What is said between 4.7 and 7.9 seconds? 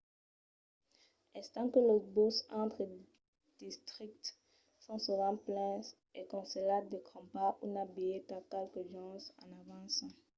son sovent plens es conselhat de crompar una